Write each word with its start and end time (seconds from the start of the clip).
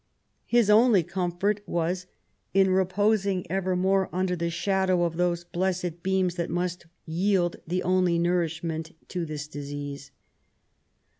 His 0.47 0.67
only 0.67 1.03
comfort 1.03 1.61
was 1.67 2.07
in 2.55 2.71
"reposing 2.71 3.45
evermore 3.51 4.09
under 4.11 4.35
the 4.35 4.49
shadow 4.49 5.03
of 5.03 5.15
those 5.15 5.43
blessed 5.43 6.01
beams 6.01 6.37
that 6.37 6.49
must 6.49 6.87
yield 7.05 7.57
the 7.67 7.83
only 7.83 8.17
nourishment 8.17 8.95
to 9.09 9.27
this 9.27 9.47
disease 9.47 10.09